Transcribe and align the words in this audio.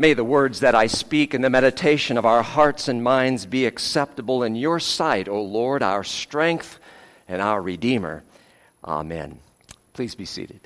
May 0.00 0.14
the 0.14 0.22
words 0.22 0.60
that 0.60 0.76
I 0.76 0.86
speak 0.86 1.34
and 1.34 1.42
the 1.42 1.50
meditation 1.50 2.16
of 2.18 2.24
our 2.24 2.44
hearts 2.44 2.86
and 2.86 3.02
minds 3.02 3.46
be 3.46 3.66
acceptable 3.66 4.44
in 4.44 4.54
your 4.54 4.78
sight, 4.78 5.26
O 5.26 5.42
Lord, 5.42 5.82
our 5.82 6.04
strength 6.04 6.78
and 7.26 7.42
our 7.42 7.60
Redeemer. 7.60 8.22
Amen. 8.84 9.40
Please 9.94 10.14
be 10.14 10.24
seated. 10.24 10.60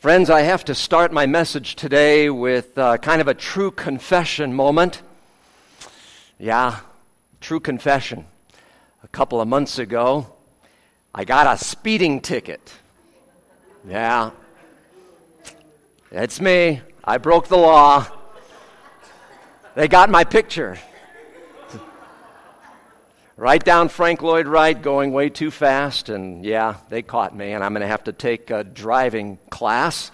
Friends, 0.00 0.28
I 0.30 0.40
have 0.40 0.64
to 0.64 0.74
start 0.74 1.12
my 1.12 1.26
message 1.26 1.76
today 1.76 2.28
with 2.28 2.76
uh, 2.76 2.98
kind 2.98 3.20
of 3.20 3.28
a 3.28 3.34
true 3.34 3.70
confession 3.70 4.52
moment. 4.52 5.00
Yeah, 6.40 6.80
true 7.40 7.60
confession. 7.60 8.24
A 9.04 9.08
couple 9.08 9.40
of 9.40 9.46
months 9.46 9.78
ago, 9.78 10.26
I 11.14 11.22
got 11.24 11.46
a 11.46 11.56
speeding 11.64 12.20
ticket. 12.20 12.72
Yeah. 13.86 14.30
It's 16.10 16.40
me. 16.40 16.80
I 17.04 17.18
broke 17.18 17.48
the 17.48 17.58
law. 17.58 18.06
They 19.74 19.88
got 19.88 20.08
my 20.08 20.24
picture. 20.24 20.78
right 23.36 23.62
down 23.62 23.90
Frank 23.90 24.22
Lloyd 24.22 24.46
Wright 24.46 24.80
going 24.80 25.12
way 25.12 25.28
too 25.28 25.50
fast, 25.50 26.08
and 26.08 26.44
yeah, 26.44 26.76
they 26.88 27.02
caught 27.02 27.36
me, 27.36 27.52
and 27.52 27.62
I'm 27.62 27.72
going 27.72 27.82
to 27.82 27.86
have 27.86 28.04
to 28.04 28.12
take 28.12 28.50
a 28.50 28.64
driving 28.64 29.38
class 29.50 30.10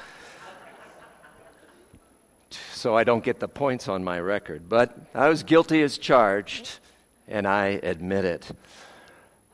so 2.73 2.97
I 2.97 3.05
don't 3.05 3.23
get 3.23 3.39
the 3.39 3.47
points 3.47 3.87
on 3.87 4.03
my 4.03 4.19
record. 4.19 4.69
But 4.69 4.99
I 5.15 5.29
was 5.29 5.45
guilty 5.45 5.83
as 5.83 5.97
charged, 5.97 6.81
and 7.29 7.47
I 7.47 7.79
admit 7.83 8.25
it. 8.25 8.51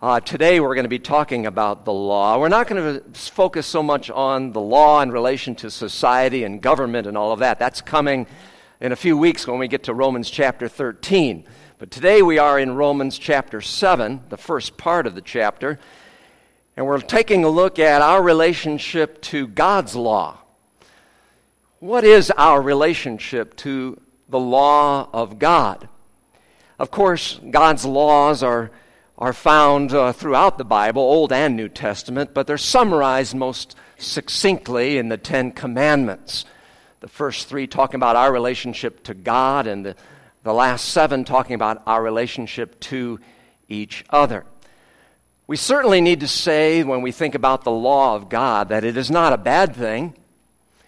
Uh, 0.03 0.21
today 0.21 0.61
we're 0.61 0.75
going 0.75 0.85
to 0.85 0.91
be 0.91 0.99
talking 0.99 1.47
about 1.47 1.87
the 1.87 1.93
law. 1.93 2.39
We're 2.39 2.51
not 2.51 2.69
going 2.69 3.01
to 3.01 3.19
focus 3.19 3.67
so 3.67 3.83
much 3.83 4.11
on 4.11 4.53
the 4.53 4.61
law 4.61 5.01
in 5.01 5.11
relation 5.11 5.55
to 5.55 5.71
society 5.71 6.45
and 6.45 6.61
government 6.61 7.07
and 7.07 7.17
all 7.17 7.33
of 7.33 7.39
that. 7.39 7.59
That's 7.59 7.81
coming 7.81 8.27
in 8.79 8.93
a 8.93 8.97
few 8.97 9.17
weeks 9.17 9.47
when 9.47 9.59
we 9.59 9.69
get 9.69 9.85
to 9.85 9.95
Romans 9.95 10.29
chapter 10.29 10.69
13. 10.69 11.47
But 11.79 11.91
today 11.91 12.21
we 12.21 12.37
are 12.37 12.61
in 12.61 12.75
Romans 12.75 13.17
chapter 13.17 13.63
7, 13.63 14.21
the 14.29 14.37
first 14.37 14.77
part 14.77 15.07
of 15.07 15.15
the 15.15 15.23
chapter, 15.23 15.79
and 16.77 16.85
we're 16.85 17.01
taking 17.01 17.45
a 17.45 17.49
look 17.49 17.79
at 17.79 18.03
our 18.03 18.23
relationship 18.23 19.23
to 19.23 19.47
God's 19.47 19.97
law. 19.97 20.37
What 21.79 22.05
is 22.05 22.31
our 22.33 22.61
relationship 22.61 23.57
to 23.57 23.99
the 24.29 24.39
law 24.39 25.09
of 25.15 25.39
God? 25.39 25.89
Of 26.79 26.91
course, 26.91 27.41
God's 27.51 27.87
laws 27.87 28.43
are 28.43 28.71
are 29.19 29.33
found 29.33 29.93
uh, 29.93 30.13
throughout 30.13 30.59
the 30.59 30.65
Bible, 30.65 31.03
Old 31.03 31.33
and 31.33 31.57
New 31.57 31.69
Testament, 31.69 32.35
but 32.35 32.47
they're 32.47 32.59
summarized 32.59 33.35
most 33.35 33.75
succinctly 33.99 34.99
in 34.99 35.09
the 35.09 35.17
Ten 35.17 35.53
Commandments. 35.53 36.45
The 37.01 37.09
first 37.09 37.49
three 37.49 37.67
talking 37.67 37.97
about 37.97 38.17
our 38.17 38.31
relationship 38.31 39.03
to 39.05 39.15
God, 39.15 39.67
and 39.67 39.87
the, 39.87 39.97
the 40.43 40.53
last 40.53 40.89
seven 40.89 41.25
talking 41.25 41.55
about 41.55 41.83
our 41.87 42.03
relationship 42.03 42.79
to 42.81 43.19
each 43.69 44.05
other. 44.11 44.45
We 45.47 45.57
certainly 45.57 46.01
need 46.01 46.21
to 46.21 46.29
say, 46.29 46.83
when 46.83 47.03
we 47.03 47.13
think 47.13 47.35
about 47.35 47.65
the 47.65 47.71
law 47.71 48.17
of 48.17 48.29
God, 48.29 48.69
that 48.69 48.85
it 48.85 48.97
is 48.97 49.11
not 49.11 49.33
a 49.33 49.39
bad 49.39 49.77
thing. 49.77 50.15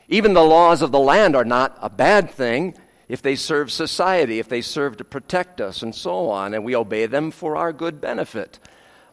Even 0.09 0.34
the 0.34 0.43
laws 0.45 0.83
of 0.83 0.91
the 0.91 0.99
land 0.99 1.37
are 1.37 1.45
not 1.45 1.79
a 1.81 1.89
bad 1.89 2.31
thing 2.31 2.75
if 3.09 3.23
they 3.23 3.37
serve 3.37 3.73
society, 3.73 4.39
if 4.39 4.48
they 4.48 4.61
serve 4.61 4.98
to 4.98 5.05
protect 5.05 5.61
us, 5.61 5.83
and 5.83 5.95
so 5.95 6.28
on, 6.28 6.55
and 6.55 6.64
we 6.64 6.77
obey 6.77 7.06
them 7.06 7.31
for 7.31 7.56
our 7.56 7.73
good 7.73 8.00
benefit. 8.00 8.59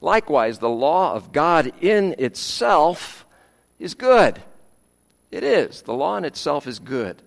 Likewise, 0.02 0.60
the 0.60 0.70
law 0.70 1.14
of 1.14 1.32
God 1.32 1.72
in 1.82 2.16
itself 2.18 3.26
is 3.80 3.94
good. 3.94 4.42
It 5.32 5.44
is. 5.44 5.82
The 5.82 5.94
law 5.94 6.18
in 6.18 6.26
itself 6.26 6.68
is 6.68 6.80
good. 6.80 7.22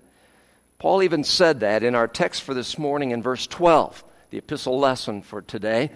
Paul 0.78 1.02
even 1.02 1.24
said 1.24 1.60
that 1.60 1.82
in 1.82 1.94
our 1.94 2.06
text 2.06 2.42
for 2.42 2.54
this 2.54 2.78
morning 2.78 3.10
in 3.10 3.22
verse 3.22 3.46
12, 3.46 4.04
the 4.30 4.38
epistle 4.38 4.78
lesson 4.78 5.22
for 5.22 5.42
today. 5.42 5.90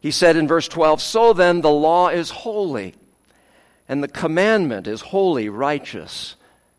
He 0.00 0.10
said 0.10 0.36
in 0.36 0.48
verse 0.48 0.66
12, 0.66 1.00
So 1.00 1.32
then 1.32 1.60
the 1.60 1.70
law 1.70 2.08
is 2.08 2.30
holy, 2.30 2.94
and 3.88 4.02
the 4.02 4.08
commandment 4.08 4.86
is 4.86 5.00
holy, 5.02 5.48
righteous, 5.48 6.36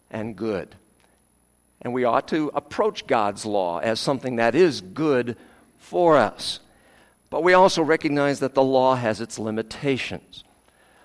and 0.09 0.35
good. 0.35 0.75
And 1.81 1.93
we 1.93 2.03
ought 2.03 2.27
to 2.29 2.51
approach 2.53 3.07
God's 3.07 3.45
law 3.45 3.79
as 3.79 3.99
something 3.99 4.35
that 4.35 4.55
is 4.55 4.81
good 4.81 5.35
for 5.77 6.17
us. 6.17 6.59
But 7.29 7.43
we 7.43 7.53
also 7.53 7.81
recognize 7.81 8.39
that 8.39 8.53
the 8.53 8.63
law 8.63 8.95
has 8.95 9.21
its 9.21 9.39
limitations. 9.39 10.43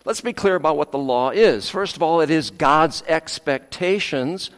Let's 0.05 0.21
be 0.21 0.33
clear 0.33 0.55
about 0.55 0.77
what 0.77 0.93
the 0.93 0.99
law 0.99 1.31
is. 1.31 1.71
First 1.71 1.97
of 1.97 2.03
all, 2.03 2.21
it 2.21 2.31
is 2.31 2.51
God's 2.51 3.03
expectations 3.09 4.51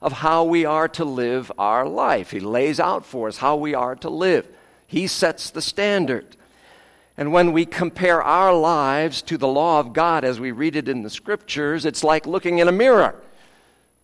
of 0.00 0.12
how 0.12 0.44
we 0.44 0.64
are 0.64 0.88
to 0.88 1.04
live 1.04 1.52
our 1.58 1.86
life. 1.88 2.30
He 2.30 2.40
lays 2.40 2.80
out 2.80 3.04
for 3.04 3.28
us 3.28 3.36
how 3.36 3.56
we 3.56 3.74
are 3.74 3.96
to 3.96 4.10
live, 4.10 4.48
He 4.86 5.06
sets 5.06 5.50
the 5.50 5.62
standard. 5.62 6.36
And 7.16 7.32
when 7.32 7.50
we 7.52 7.66
compare 7.66 8.22
our 8.22 8.54
lives 8.54 9.22
to 9.22 9.36
the 9.36 9.48
law 9.48 9.80
of 9.80 9.92
God 9.92 10.24
as 10.24 10.38
we 10.38 10.52
read 10.52 10.76
it 10.76 10.88
in 10.88 11.02
the 11.02 11.10
scriptures, 11.10 11.84
it's 11.84 12.04
like 12.04 12.28
looking 12.28 12.60
in 12.60 12.68
a 12.68 12.72
mirror. 12.72 13.20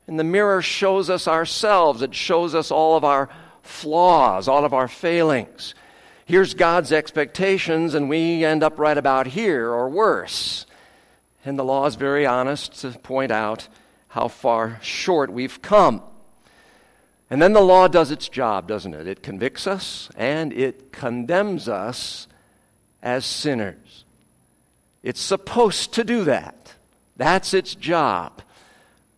And 0.07 0.19
the 0.19 0.25
mirror 0.25 0.61
shows 0.61 1.09
us 1.09 1.27
ourselves, 1.27 2.03
it 2.03 2.15
shows 2.15 2.55
us 2.55 2.71
all 2.71 2.97
of 2.97 3.05
our 3.05 3.29
flaws, 3.63 4.49
all 4.49 4.65
of 4.65 4.75
our 4.75 4.89
failings. 4.89 5.75
Here's 6.27 6.55
God's 6.55 6.93
expectations, 6.93 7.95
and 7.95 8.09
we 8.09 8.45
end 8.45 8.63
up 8.63 8.79
right 8.79 8.97
about 8.97 9.27
here 9.27 9.71
or 9.71 9.89
worse. 9.89 10.67
And 11.45 11.59
the 11.59 11.65
law 11.65 11.87
is 11.87 11.97
very 11.97 12.25
honest 12.25 12.81
to 12.81 12.91
point 12.91 13.31
out 13.31 13.69
how 14.09 14.29
far 14.29 14.79
short 14.83 15.31
we've 15.33 15.61
come. 15.61 16.03
And 17.29 17.43
then 17.43 17.53
the 17.53 17.61
law 17.61 17.89
does 17.89 18.11
its 18.11 18.29
job, 18.29 18.69
doesn't 18.69 18.95
it? 18.95 19.07
It 19.07 19.23
convicts 19.23 19.67
us 19.67 20.09
and 20.17 20.53
it 20.53 20.93
condemns 20.93 21.69
us 21.69 22.29
as 23.03 23.27
sinners. 23.27 24.05
It's 25.03 25.21
supposed 25.21 25.93
to 25.95 26.05
do 26.05 26.25
that. 26.25 26.75
That's 27.17 27.53
its 27.53 27.75
job. 27.75 28.41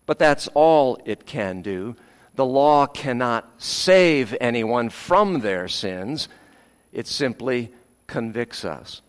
But 0.06 0.18
that's 0.18 0.48
all 0.54 0.98
it 1.04 1.26
can 1.26 1.62
do. 1.62 1.96
The 2.36 2.44
law 2.44 2.86
cannot 2.86 3.50
save 3.58 4.36
anyone 4.40 4.88
from 4.88 5.40
their 5.40 5.68
sins, 5.68 6.28
it 6.92 7.06
simply 7.06 7.72
convicts 8.06 8.64
us. 8.64 9.02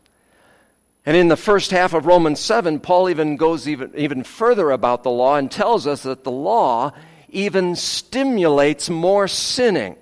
And 1.05 1.15
in 1.15 1.29
the 1.29 1.37
first 1.37 1.71
half 1.71 1.93
of 1.93 2.05
Romans 2.05 2.39
7, 2.39 2.81
Paul 2.81 3.09
even 3.09 3.37
goes 3.37 3.67
even, 3.67 3.93
even 3.95 4.23
further 4.23 4.71
about 4.71 5.03
the 5.03 5.09
law 5.09 5.37
and 5.37 5.49
tells 5.49 5.87
us 5.87 6.03
that 6.03 6.25
the 6.25 6.31
law 6.31 6.91
even 7.29 7.75
stimulates 7.75 8.89
more 8.89 9.27
sinning. 9.27 9.95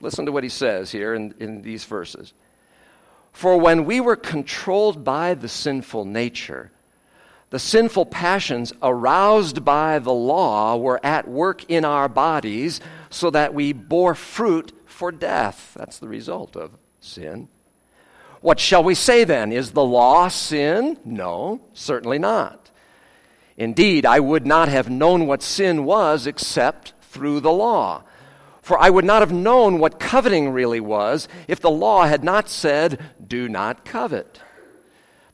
Listen 0.00 0.26
to 0.26 0.32
what 0.32 0.42
he 0.42 0.48
says 0.48 0.90
here 0.90 1.14
in, 1.14 1.34
in 1.38 1.62
these 1.62 1.84
verses. 1.84 2.32
For 3.32 3.56
when 3.56 3.84
we 3.84 4.00
were 4.00 4.16
controlled 4.16 5.04
by 5.04 5.34
the 5.34 5.48
sinful 5.48 6.06
nature, 6.06 6.70
the 7.50 7.58
sinful 7.58 8.06
passions 8.06 8.72
aroused 8.82 9.64
by 9.64 9.98
the 9.98 10.12
law 10.12 10.76
were 10.76 11.04
at 11.04 11.28
work 11.28 11.64
in 11.70 11.84
our 11.84 12.08
bodies 12.08 12.80
so 13.08 13.30
that 13.30 13.54
we 13.54 13.72
bore 13.72 14.14
fruit 14.14 14.72
for 14.86 15.12
death. 15.12 15.72
That's 15.76 15.98
the 15.98 16.08
result 16.08 16.56
of 16.56 16.72
sin. 17.00 17.48
What 18.40 18.58
shall 18.58 18.82
we 18.82 18.94
say 18.94 19.24
then? 19.24 19.52
Is 19.52 19.70
the 19.70 19.84
law 19.84 20.28
sin? 20.28 20.98
No, 21.04 21.60
certainly 21.72 22.18
not. 22.18 22.70
Indeed, 23.56 24.04
I 24.04 24.20
would 24.20 24.46
not 24.46 24.68
have 24.68 24.90
known 24.90 25.26
what 25.26 25.42
sin 25.42 25.84
was 25.84 26.26
except 26.26 26.92
through 27.02 27.40
the 27.40 27.52
law. 27.52 28.02
For 28.60 28.78
I 28.78 28.90
would 28.90 29.04
not 29.04 29.22
have 29.22 29.32
known 29.32 29.78
what 29.78 30.00
coveting 30.00 30.50
really 30.50 30.80
was 30.80 31.28
if 31.46 31.60
the 31.60 31.70
law 31.70 32.04
had 32.04 32.24
not 32.24 32.48
said, 32.48 33.00
Do 33.24 33.48
not 33.48 33.84
covet. 33.84 34.40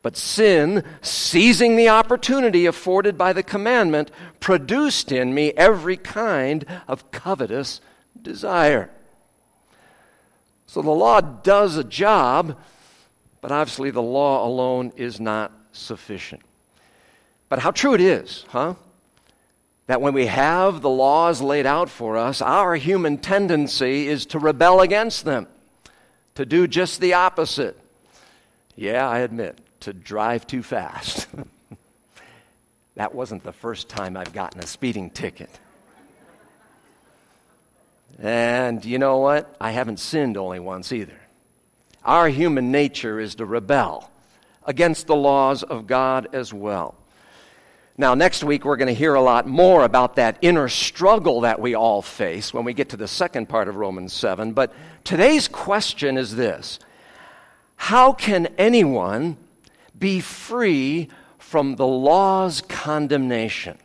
But 0.02 0.16
sin, 0.16 0.84
seizing 1.00 1.76
the 1.76 1.88
opportunity 1.88 2.66
afforded 2.66 3.16
by 3.16 3.32
the 3.32 3.44
commandment, 3.44 4.10
produced 4.40 5.12
in 5.12 5.32
me 5.32 5.52
every 5.52 5.96
kind 5.96 6.66
of 6.88 7.10
covetous 7.12 7.80
desire. 8.20 8.90
So 10.66 10.82
the 10.82 10.90
law 10.90 11.20
does 11.20 11.76
a 11.76 11.84
job, 11.84 12.58
but 13.40 13.52
obviously 13.52 13.90
the 13.90 14.02
law 14.02 14.44
alone 14.46 14.92
is 14.96 15.20
not 15.20 15.52
sufficient. 15.72 16.42
But 17.48 17.60
how 17.60 17.70
true 17.70 17.94
it 17.94 18.00
is, 18.00 18.44
huh? 18.48 18.74
That 19.86 20.00
when 20.00 20.14
we 20.14 20.26
have 20.26 20.80
the 20.80 20.88
laws 20.88 21.42
laid 21.42 21.66
out 21.66 21.90
for 21.90 22.16
us, 22.16 22.40
our 22.40 22.74
human 22.76 23.18
tendency 23.18 24.08
is 24.08 24.26
to 24.26 24.38
rebel 24.38 24.80
against 24.80 25.24
them, 25.24 25.46
to 26.34 26.46
do 26.46 26.66
just 26.66 27.00
the 27.00 27.12
opposite. 27.12 27.78
Yeah, 28.74 29.06
I 29.06 29.18
admit, 29.18 29.58
to 29.82 29.92
drive 29.92 30.46
too 30.46 30.62
fast. 30.62 31.28
that 32.96 33.14
wasn't 33.14 33.44
the 33.44 33.52
first 33.52 33.88
time 33.88 34.16
I've 34.16 34.32
gotten 34.32 34.60
a 34.60 34.66
speeding 34.66 35.10
ticket. 35.10 35.50
And 38.18 38.84
you 38.84 38.98
know 38.98 39.18
what? 39.18 39.54
I 39.60 39.72
haven't 39.72 39.98
sinned 39.98 40.36
only 40.36 40.60
once 40.60 40.92
either. 40.92 41.18
Our 42.04 42.28
human 42.28 42.70
nature 42.70 43.20
is 43.20 43.36
to 43.36 43.46
rebel 43.46 44.10
against 44.64 45.06
the 45.06 45.16
laws 45.16 45.62
of 45.62 45.86
God 45.86 46.28
as 46.32 46.52
well. 46.52 46.94
Now, 47.98 48.14
next 48.14 48.42
week, 48.42 48.64
we're 48.64 48.76
going 48.76 48.88
to 48.88 48.94
hear 48.94 49.14
a 49.14 49.20
lot 49.20 49.46
more 49.46 49.84
about 49.84 50.16
that 50.16 50.38
inner 50.40 50.68
struggle 50.68 51.42
that 51.42 51.60
we 51.60 51.74
all 51.74 52.00
face 52.00 52.54
when 52.54 52.64
we 52.64 52.72
get 52.72 52.88
to 52.90 52.96
the 52.96 53.08
second 53.08 53.48
part 53.48 53.68
of 53.68 53.76
Romans 53.76 54.12
7. 54.12 54.52
But 54.52 54.72
today's 55.04 55.46
question 55.46 56.16
is 56.16 56.34
this 56.34 56.78
How 57.76 58.12
can 58.12 58.46
anyone 58.58 59.36
be 59.98 60.20
free 60.20 61.08
from 61.38 61.76
the 61.76 61.86
law's 61.86 62.60
condemnation? 62.60 63.78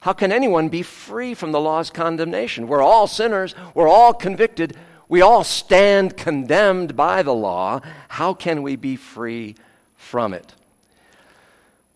How 0.00 0.12
can 0.12 0.30
anyone 0.30 0.68
be 0.68 0.82
free 0.82 1.34
from 1.34 1.52
the 1.52 1.60
law's 1.60 1.90
condemnation? 1.90 2.68
We're 2.68 2.82
all 2.82 3.06
sinners, 3.06 3.54
we're 3.74 3.88
all 3.88 4.14
convicted, 4.14 4.76
we 5.08 5.20
all 5.20 5.44
stand 5.44 6.16
condemned 6.16 6.96
by 6.96 7.22
the 7.22 7.34
law. 7.34 7.80
How 8.08 8.34
can 8.34 8.62
we 8.62 8.76
be 8.76 8.96
free 8.96 9.56
from 9.96 10.34
it? 10.34 10.54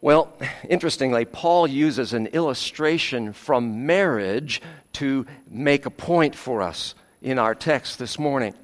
Well, 0.01 0.33
interestingly, 0.69 1.25
Paul 1.25 1.67
uses 1.67 2.13
an 2.13 2.27
illustration 2.29 3.33
from 3.33 3.87
marriage 3.87 4.63
to 4.95 5.27
make 5.49 5.87
a 5.87 5.91
point 5.91 6.35
for 6.35 6.63
us 6.63 6.95
in 7.21 7.39
our 7.39 7.55
text 7.55 7.99
this 7.99 8.19
morning. 8.19 8.55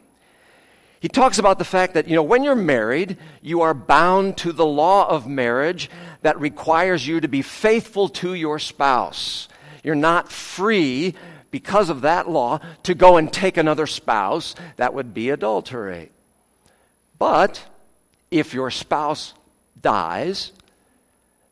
He 1.00 1.08
talks 1.08 1.38
about 1.38 1.58
the 1.58 1.64
fact 1.64 1.94
that, 1.94 2.08
you 2.08 2.14
know, 2.14 2.22
when 2.22 2.42
you're 2.42 2.54
married, 2.54 3.18
you 3.42 3.60
are 3.60 3.74
bound 3.74 4.38
to 4.38 4.52
the 4.52 4.66
law 4.66 5.08
of 5.08 5.26
marriage 5.26 5.90
that 6.22 6.40
requires 6.40 7.06
you 7.06 7.20
to 7.20 7.28
be 7.28 7.42
faithful 7.42 8.08
to 8.08 8.34
your 8.34 8.58
spouse. 8.58 9.48
You're 9.82 9.94
not 9.94 10.32
free 10.32 11.14
because 11.50 11.90
of 11.90 12.00
that 12.00 12.28
law 12.28 12.60
to 12.82 12.94
go 12.94 13.18
and 13.18 13.32
take 13.32 13.56
another 13.56 13.86
spouse. 13.86 14.54
That 14.76 14.94
would 14.94 15.14
be 15.14 15.30
adultery. 15.30 16.10
But 17.18 17.64
if 18.30 18.54
your 18.54 18.70
spouse 18.70 19.34
dies, 19.80 20.52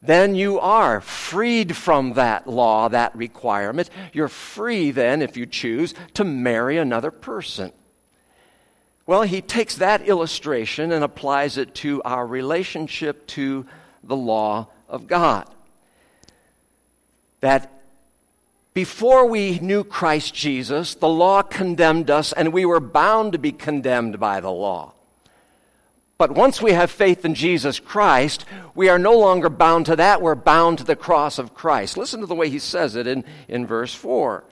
then 0.03 0.35
you 0.35 0.59
are 0.59 1.01
freed 1.01 1.77
from 1.77 2.15
that 2.15 2.47
law, 2.47 2.89
that 2.89 3.15
requirement. 3.17 3.89
You're 4.13 4.29
free 4.29 4.91
then, 4.91 5.23
if 5.23 5.37
you 5.37 5.47
choose, 5.47 5.95
to 6.15 6.25
marry 6.25 6.77
another 6.77 7.11
person. 7.11 7.73
Well, 9.07 9.23
he 9.23 9.43
takes 9.43 9.77
that 9.77 10.03
illustration 10.03 10.93
and 10.93 11.05
applies 11.05 11.59
it 11.59 11.75
to 11.77 12.03
our 12.03 12.27
relationship 12.27 13.27
to 13.29 13.67
the 14.03 14.17
law 14.17 14.69
of 14.89 15.07
God. 15.07 15.47
That 17.41 17.71
before 18.73 19.27
we 19.27 19.59
knew 19.61 19.85
Christ 19.85 20.35
Jesus, 20.35 20.95
the 20.95 21.09
law 21.09 21.43
condemned 21.43 22.11
us 22.11 22.33
and 22.33 22.53
we 22.53 22.65
were 22.65 22.81
bound 22.81 23.33
to 23.33 23.39
be 23.39 23.53
condemned 23.53 24.19
by 24.19 24.41
the 24.41 24.51
law. 24.51 24.95
But 26.17 26.33
once 26.33 26.63
we 26.63 26.73
have 26.73 26.91
faith 26.91 27.25
in 27.25 27.35
Jesus 27.35 27.81
Christ, 27.81 28.45
we 28.75 28.89
are 28.89 28.99
no 28.99 29.19
longer 29.19 29.51
bound 29.51 29.87
to 29.87 29.97
that. 29.97 30.23
We're 30.23 30.35
bound 30.35 30.79
to 30.79 30.85
the 30.85 30.97
cross 30.97 31.39
of 31.39 31.55
Christ. 31.55 31.97
Listen 31.97 32.21
to 32.21 32.27
the 32.27 32.35
way 32.35 32.49
he 32.49 32.61
says 32.61 32.97
it 32.97 33.07
in, 33.07 33.25
in 33.49 33.67
verse 33.67 33.95
4. 33.95 34.45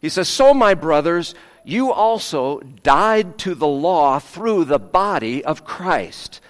He 0.00 0.10
says, 0.10 0.28
So, 0.28 0.52
my 0.52 0.74
brothers, 0.74 1.34
you 1.66 1.92
also 1.92 2.60
died 2.60 3.38
to 3.38 3.56
the 3.56 3.66
law 3.66 4.20
through 4.20 4.64
the 4.64 4.78
body 4.78 5.44
of 5.44 5.64
Christ, 5.64 6.40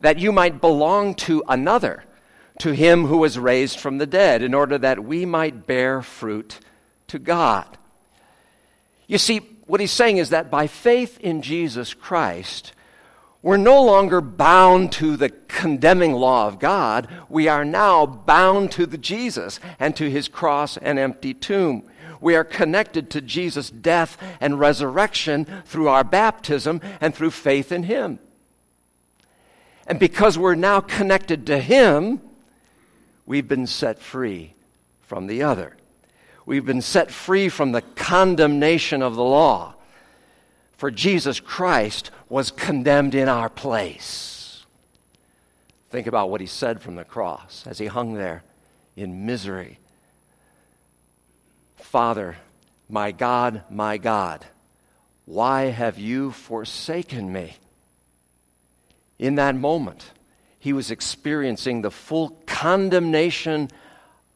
that 0.00 0.18
you 0.18 0.32
might 0.32 0.60
belong 0.60 1.14
to 1.14 1.44
another, 1.48 2.04
to 2.58 2.72
him 2.72 3.06
who 3.06 3.18
was 3.18 3.38
raised 3.38 3.78
from 3.78 3.98
the 3.98 4.06
dead, 4.06 4.42
in 4.42 4.54
order 4.54 4.76
that 4.76 5.04
we 5.04 5.24
might 5.24 5.66
bear 5.66 6.02
fruit 6.02 6.58
to 7.06 7.20
God. 7.20 7.78
You 9.06 9.16
see, 9.16 9.38
what 9.66 9.80
he's 9.80 9.92
saying 9.92 10.16
is 10.16 10.30
that 10.30 10.50
by 10.50 10.66
faith 10.66 11.20
in 11.20 11.40
Jesus 11.40 11.94
Christ, 11.94 12.72
we're 13.42 13.56
no 13.56 13.82
longer 13.84 14.20
bound 14.20 14.90
to 14.92 15.16
the 15.16 15.28
condemning 15.30 16.14
law 16.14 16.48
of 16.48 16.58
God. 16.58 17.08
We 17.28 17.46
are 17.46 17.64
now 17.64 18.04
bound 18.06 18.72
to 18.72 18.86
the 18.86 18.98
Jesus 18.98 19.60
and 19.78 19.94
to 19.94 20.10
his 20.10 20.26
cross 20.26 20.76
and 20.76 20.98
empty 20.98 21.32
tomb. 21.32 21.84
We 22.20 22.34
are 22.34 22.44
connected 22.44 23.10
to 23.10 23.20
Jesus' 23.20 23.70
death 23.70 24.16
and 24.40 24.58
resurrection 24.58 25.46
through 25.64 25.88
our 25.88 26.04
baptism 26.04 26.80
and 27.00 27.14
through 27.14 27.30
faith 27.30 27.72
in 27.72 27.84
him. 27.84 28.18
And 29.86 29.98
because 29.98 30.36
we're 30.36 30.54
now 30.54 30.80
connected 30.80 31.46
to 31.46 31.58
him, 31.58 32.20
we've 33.26 33.48
been 33.48 33.66
set 33.66 33.98
free 33.98 34.54
from 35.02 35.26
the 35.26 35.42
other. 35.42 35.76
We've 36.44 36.66
been 36.66 36.82
set 36.82 37.10
free 37.10 37.48
from 37.48 37.72
the 37.72 37.82
condemnation 37.82 39.02
of 39.02 39.16
the 39.16 39.24
law. 39.24 39.74
For 40.76 40.90
Jesus 40.90 41.40
Christ 41.40 42.10
was 42.28 42.50
condemned 42.50 43.14
in 43.14 43.28
our 43.28 43.48
place. 43.48 44.64
Think 45.90 46.06
about 46.06 46.30
what 46.30 46.40
he 46.40 46.46
said 46.46 46.80
from 46.80 46.94
the 46.94 47.04
cross 47.04 47.66
as 47.66 47.78
he 47.78 47.86
hung 47.86 48.14
there 48.14 48.44
in 48.96 49.26
misery 49.26 49.78
Father, 51.78 52.36
my 52.88 53.12
God, 53.12 53.62
my 53.70 53.98
God, 53.98 54.44
why 55.24 55.66
have 55.66 55.98
you 55.98 56.32
forsaken 56.32 57.32
me? 57.32 57.56
In 59.18 59.34
that 59.34 59.54
moment, 59.54 60.10
he 60.58 60.72
was 60.72 60.90
experiencing 60.90 61.82
the 61.82 61.90
full 61.90 62.30
condemnation 62.46 63.68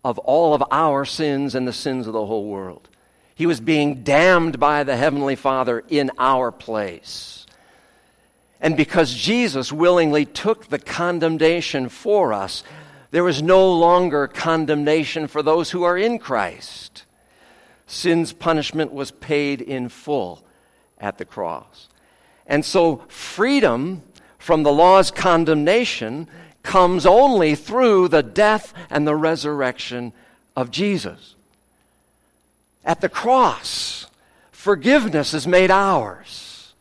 of 0.04 0.18
all 0.18 0.54
of 0.54 0.62
our 0.70 1.04
sins 1.04 1.54
and 1.54 1.66
the 1.66 1.72
sins 1.72 2.06
of 2.06 2.12
the 2.12 2.26
whole 2.26 2.46
world. 2.46 2.88
He 3.34 3.46
was 3.46 3.60
being 3.60 4.02
damned 4.02 4.58
by 4.60 4.84
the 4.84 4.96
Heavenly 4.96 5.36
Father 5.36 5.82
in 5.88 6.10
our 6.18 6.52
place. 6.52 7.46
And 8.60 8.76
because 8.76 9.14
Jesus 9.14 9.72
willingly 9.72 10.24
took 10.24 10.68
the 10.68 10.78
condemnation 10.78 11.88
for 11.88 12.32
us, 12.32 12.62
there 13.10 13.28
is 13.28 13.42
no 13.42 13.72
longer 13.72 14.28
condemnation 14.28 15.26
for 15.26 15.42
those 15.42 15.70
who 15.70 15.82
are 15.82 15.98
in 15.98 16.18
Christ. 16.18 17.01
Sin's 17.86 18.32
punishment 18.32 18.92
was 18.92 19.10
paid 19.10 19.60
in 19.60 19.88
full 19.88 20.42
at 20.98 21.18
the 21.18 21.24
cross. 21.24 21.88
And 22.46 22.64
so, 22.64 23.02
freedom 23.08 24.02
from 24.38 24.62
the 24.62 24.72
law's 24.72 25.10
condemnation 25.10 26.28
comes 26.62 27.06
only 27.06 27.54
through 27.54 28.08
the 28.08 28.22
death 28.22 28.72
and 28.90 29.06
the 29.06 29.16
resurrection 29.16 30.12
of 30.56 30.70
Jesus. 30.70 31.34
At 32.84 33.00
the 33.00 33.08
cross, 33.08 34.06
forgiveness 34.50 35.34
is 35.34 35.46
made 35.46 35.70
ours 35.70 36.72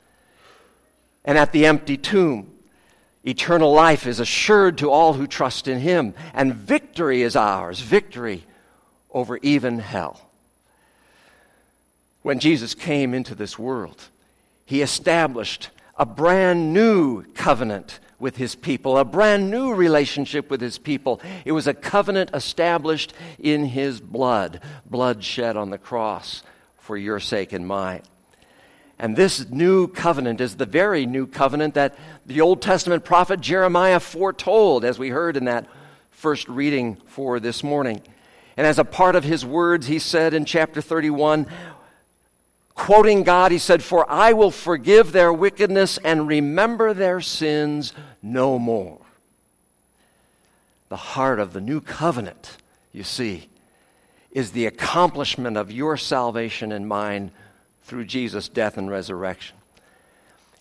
and 1.23 1.37
at 1.37 1.51
the 1.51 1.65
empty 1.65 1.97
tomb. 1.97 2.47
Eternal 3.23 3.71
life 3.71 4.07
is 4.07 4.19
assured 4.19 4.79
to 4.79 4.89
all 4.89 5.13
who 5.13 5.27
trust 5.27 5.67
in 5.67 5.79
him, 5.79 6.15
and 6.33 6.55
victory 6.55 7.21
is 7.21 7.35
ours 7.35 7.79
victory 7.79 8.43
over 9.11 9.37
even 9.43 9.77
hell. 9.77 10.30
When 12.21 12.39
Jesus 12.39 12.75
came 12.75 13.13
into 13.13 13.35
this 13.35 13.57
world, 13.57 14.01
he 14.65 14.81
established 14.81 15.69
a 15.97 16.05
brand 16.05 16.73
new 16.73 17.23
covenant 17.33 17.99
with 18.19 18.37
his 18.37 18.53
people, 18.53 18.97
a 18.97 19.03
brand 19.03 19.49
new 19.49 19.73
relationship 19.73 20.49
with 20.49 20.61
his 20.61 20.77
people. 20.77 21.19
It 21.43 21.51
was 21.51 21.65
a 21.65 21.73
covenant 21.73 22.29
established 22.33 23.13
in 23.39 23.65
his 23.65 23.99
blood, 23.99 24.61
blood 24.85 25.23
shed 25.23 25.57
on 25.57 25.71
the 25.71 25.79
cross 25.79 26.43
for 26.77 26.95
your 26.95 27.19
sake 27.19 27.51
and 27.51 27.67
mine. 27.67 28.03
And 28.99 29.15
this 29.15 29.49
new 29.49 29.87
covenant 29.87 30.39
is 30.41 30.55
the 30.55 30.67
very 30.67 31.07
new 31.07 31.25
covenant 31.25 31.73
that 31.73 31.97
the 32.27 32.41
Old 32.41 32.61
Testament 32.61 33.03
prophet 33.03 33.41
Jeremiah 33.41 33.99
foretold, 33.99 34.85
as 34.85 34.99
we 34.99 35.09
heard 35.09 35.35
in 35.35 35.45
that 35.45 35.65
first 36.11 36.47
reading 36.47 36.97
for 37.07 37.39
this 37.39 37.63
morning. 37.63 37.99
And 38.57 38.67
as 38.67 38.77
a 38.77 38.85
part 38.85 39.15
of 39.15 39.23
his 39.23 39.43
words, 39.43 39.87
he 39.87 39.97
said 39.97 40.35
in 40.35 40.45
chapter 40.45 40.81
31, 40.81 41.47
quoting 42.73 43.23
God, 43.23 43.51
he 43.51 43.57
said, 43.57 43.83
For 43.83 44.09
I 44.09 44.33
will 44.33 44.51
forgive 44.51 45.11
their 45.11 45.31
wickedness 45.31 45.97
and 46.03 46.27
remember 46.27 46.93
their 46.93 47.21
sins 47.21 47.93
no 48.21 48.57
more. 48.59 48.99
The 50.89 50.97
heart 50.97 51.39
of 51.39 51.53
the 51.53 51.61
new 51.61 51.81
covenant, 51.81 52.57
you 52.91 53.03
see, 53.03 53.49
is 54.31 54.51
the 54.51 54.65
accomplishment 54.65 55.57
of 55.57 55.71
your 55.71 55.97
salvation 55.97 56.71
and 56.71 56.87
mine 56.87 57.31
through 57.83 58.05
Jesus' 58.05 58.49
death 58.49 58.77
and 58.77 58.89
resurrection. 58.89 59.55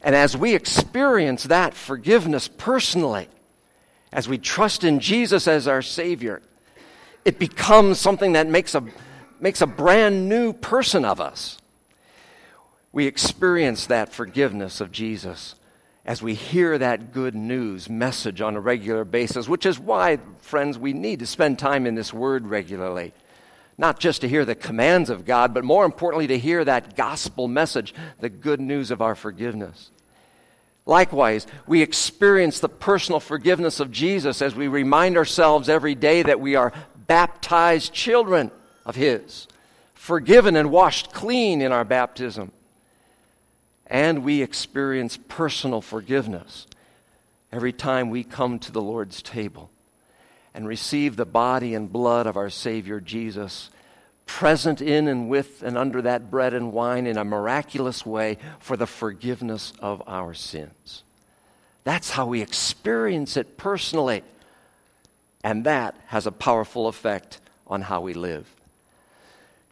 And 0.03 0.15
as 0.15 0.37
we 0.37 0.55
experience 0.55 1.45
that 1.45 1.75
forgiveness 1.75 2.49
personally, 2.49 3.29
as 4.13 4.29
we 4.29 4.39
trust 4.39 4.83
in 4.83 5.01
Jesus 5.01 5.47
as 5.47 5.69
our 5.69 5.83
Savior, 5.83 6.43
it 7.25 7.39
becomes 7.39 7.99
something 7.99 8.33
that 8.33 8.47
makes 8.47 8.75
a, 8.75 8.83
makes 9.41 9.61
a 9.61 9.67
brand 9.67 10.29
new 10.29 10.53
person 10.53 11.05
of 11.05 11.21
us. 11.21 11.60
We 12.93 13.07
experience 13.07 13.87
that 13.87 14.13
forgiveness 14.13 14.81
of 14.81 14.93
Jesus 14.93 15.55
as 16.05 16.23
we 16.23 16.35
hear 16.35 16.77
that 16.79 17.13
good 17.13 17.35
news 17.35 17.89
message 17.89 18.41
on 18.41 18.57
a 18.57 18.61
regular 18.61 19.05
basis, 19.05 19.49
which 19.49 19.67
is 19.67 19.79
why, 19.79 20.19
friends, 20.39 20.79
we 20.79 20.93
need 20.93 21.21
to 21.21 21.27
spend 21.27 21.59
time 21.59 21.87
in 21.87 21.95
this 21.95 22.13
Word 22.13 22.47
regularly 22.47 23.13
not 23.81 23.99
just 23.99 24.21
to 24.21 24.29
hear 24.29 24.45
the 24.45 24.55
commands 24.55 25.09
of 25.09 25.25
God, 25.25 25.55
but 25.55 25.65
more 25.65 25.87
importantly, 25.87 26.27
to 26.27 26.39
hear 26.39 26.63
that 26.63 26.97
gospel 26.97 27.49
message, 27.49 27.95
the 28.21 28.29
good 28.29 28.61
news 28.61 28.91
of 28.91 29.01
our 29.01 29.15
forgiveness. 29.15 29.91
Likewise, 30.85 31.47
we 31.67 31.81
experience 31.81 32.61
the 32.61 32.69
personal 32.69 33.21
forgiveness 33.21 33.81
of 33.81 33.91
Jesus 33.91 34.43
as 34.43 34.55
we 34.55 34.69
remind 34.69 35.17
ourselves 35.17 35.71
every 35.71 35.95
day 35.95 36.23
that 36.23 36.41
we 36.41 36.57
are 36.57 36.75
baptized 37.07 37.95
children 37.95 38.51
of 38.85 38.97
His, 38.97 39.49
forgiven 39.95 40.57
and 40.57 40.71
washed 40.71 41.15
clean 41.15 41.63
in 41.63 41.73
our 41.73 41.85
baptism. 41.85 42.53
And 43.91 44.23
we 44.23 44.41
experience 44.41 45.19
personal 45.29 45.81
forgiveness 45.81 46.69
every 47.51 47.73
time 47.73 48.09
we 48.09 48.23
come 48.23 48.61
to 48.61 48.71
the 48.71 48.81
Lord's 48.81 49.21
table 49.21 49.69
and 50.55 50.67
receive 50.67 51.17
the 51.17 51.27
body 51.27 51.75
and 51.75 51.93
blood 51.93 52.29
of 52.29 52.37
our 52.37 52.51
Savior 52.51 53.01
Jesus, 53.01 53.69
present 54.27 54.81
in 54.81 55.09
and 55.09 55.29
with 55.29 55.63
and 55.63 55.77
under 55.77 56.03
that 56.03 56.31
bread 56.31 56.55
and 56.55 56.73
wine 56.73 57.07
in 57.07 57.19
a 57.19 57.25
miraculous 57.25 58.07
way 58.07 58.39
for 58.61 58.77
the 58.77 58.87
forgiveness 58.87 59.73
of 59.81 60.03
our 60.07 60.35
sins. 60.35 61.03
That's 61.83 62.11
how 62.11 62.27
we 62.27 62.43
experience 62.43 63.37
it 63.37 63.57
personally. 63.57 64.23
And 65.43 65.65
that 65.65 65.97
has 66.07 66.27
a 66.27 66.33
powerful 66.33 66.87
effect 66.87 67.41
on 67.67 67.83
how 67.83 68.03
we 68.03 68.15
live. 68.15 68.47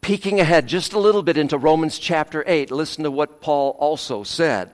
Peeking 0.01 0.41
ahead 0.41 0.67
just 0.67 0.93
a 0.93 0.99
little 0.99 1.23
bit 1.23 1.37
into 1.37 1.59
Romans 1.59 1.99
chapter 1.99 2.45
8, 2.47 2.71
listen 2.71 3.05
to 3.05 3.11
what 3.11 3.41
Paul 3.41 3.77
also 3.79 4.23
said. 4.23 4.71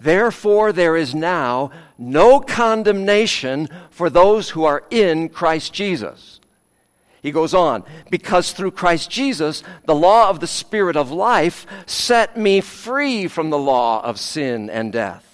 Therefore, 0.00 0.72
there 0.72 0.96
is 0.96 1.14
now 1.14 1.70
no 1.96 2.38
condemnation 2.40 3.68
for 3.90 4.10
those 4.10 4.50
who 4.50 4.64
are 4.64 4.84
in 4.90 5.28
Christ 5.28 5.72
Jesus. 5.72 6.40
He 7.22 7.32
goes 7.32 7.52
on, 7.52 7.82
because 8.10 8.52
through 8.52 8.70
Christ 8.72 9.10
Jesus, 9.10 9.64
the 9.86 9.94
law 9.94 10.30
of 10.30 10.38
the 10.38 10.46
Spirit 10.46 10.96
of 10.96 11.10
life 11.10 11.66
set 11.86 12.36
me 12.36 12.60
free 12.60 13.26
from 13.26 13.50
the 13.50 13.58
law 13.58 14.00
of 14.04 14.20
sin 14.20 14.70
and 14.70 14.92
death. 14.92 15.24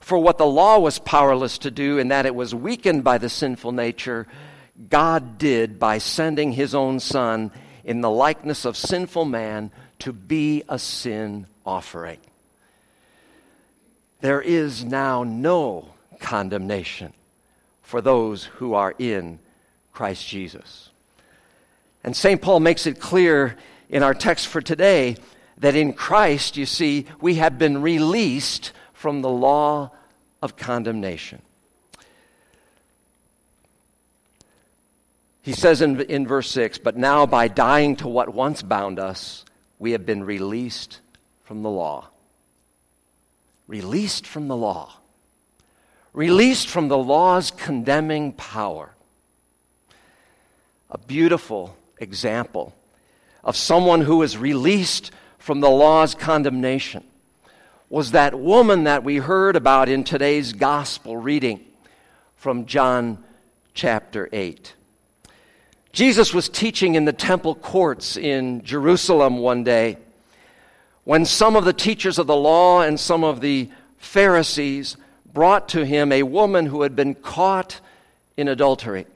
For 0.00 0.18
what 0.18 0.38
the 0.38 0.46
law 0.46 0.78
was 0.78 1.00
powerless 1.00 1.58
to 1.58 1.70
do, 1.70 1.98
in 1.98 2.08
that 2.08 2.24
it 2.24 2.34
was 2.34 2.54
weakened 2.54 3.02
by 3.02 3.18
the 3.18 3.28
sinful 3.28 3.72
nature, 3.72 4.26
God 4.88 5.38
did 5.38 5.78
by 5.80 5.98
sending 5.98 6.52
his 6.52 6.74
own 6.74 7.00
Son 7.00 7.50
in 7.88 8.00
the 8.00 8.10
likeness 8.10 8.64
of 8.64 8.76
sinful 8.76 9.24
man 9.24 9.72
to 9.98 10.12
be 10.12 10.62
a 10.68 10.78
sin 10.78 11.46
offering 11.66 12.18
there 14.20 14.40
is 14.40 14.84
now 14.84 15.22
no 15.22 15.90
condemnation 16.20 17.12
for 17.82 18.00
those 18.00 18.44
who 18.44 18.74
are 18.74 18.94
in 18.98 19.38
Christ 19.92 20.26
Jesus. 20.26 20.90
And 22.04 22.16
St. 22.16 22.40
Paul 22.40 22.60
makes 22.60 22.86
it 22.86 23.00
clear 23.00 23.56
in 23.88 24.02
our 24.02 24.14
text 24.14 24.48
for 24.48 24.60
today 24.60 25.16
that 25.58 25.74
in 25.74 25.92
Christ, 25.92 26.56
you 26.56 26.66
see, 26.66 27.06
we 27.20 27.36
have 27.36 27.58
been 27.58 27.82
released 27.82 28.72
from 28.92 29.22
the 29.22 29.30
law 29.30 29.90
of 30.42 30.56
condemnation. 30.56 31.42
He 35.48 35.54
says 35.54 35.80
in, 35.80 35.98
in 36.02 36.26
verse 36.26 36.50
6 36.50 36.76
But 36.76 36.98
now, 36.98 37.24
by 37.24 37.48
dying 37.48 37.96
to 37.96 38.06
what 38.06 38.34
once 38.34 38.60
bound 38.60 38.98
us, 38.98 39.46
we 39.78 39.92
have 39.92 40.04
been 40.04 40.22
released 40.22 41.00
from 41.44 41.62
the 41.62 41.70
law 41.70 42.10
released 43.66 44.26
from 44.26 44.48
the 44.48 44.56
law, 44.56 44.92
released 46.12 46.68
from 46.68 46.88
the 46.88 46.98
law's 46.98 47.50
condemning 47.50 48.32
power. 48.32 48.94
A 50.90 50.98
beautiful 50.98 51.74
example 51.98 52.74
of 53.42 53.56
someone 53.56 54.02
who 54.02 54.18
was 54.18 54.36
released 54.36 55.12
from 55.38 55.60
the 55.60 55.70
law's 55.70 56.14
condemnation 56.14 57.04
was 57.88 58.10
that 58.10 58.38
woman 58.38 58.84
that 58.84 59.02
we 59.02 59.16
heard 59.16 59.56
about 59.56 59.88
in 59.88 60.04
today's 60.04 60.52
gospel 60.52 61.16
reading 61.16 61.64
from 62.36 62.66
John 62.66 63.24
chapter 63.72 64.28
8. 64.30 64.74
Jesus 65.98 66.32
was 66.32 66.48
teaching 66.48 66.94
in 66.94 67.06
the 67.06 67.12
temple 67.12 67.56
courts 67.56 68.16
in 68.16 68.62
Jerusalem 68.62 69.38
one 69.38 69.64
day 69.64 69.96
when 71.02 71.24
some 71.24 71.56
of 71.56 71.64
the 71.64 71.72
teachers 71.72 72.20
of 72.20 72.28
the 72.28 72.36
law 72.36 72.82
and 72.82 73.00
some 73.00 73.24
of 73.24 73.40
the 73.40 73.68
Pharisees 73.98 74.96
brought 75.34 75.70
to 75.70 75.84
him 75.84 76.12
a 76.12 76.22
woman 76.22 76.66
who 76.66 76.82
had 76.82 76.94
been 76.94 77.16
caught 77.16 77.80
in 78.36 78.46
adultery, 78.46 79.06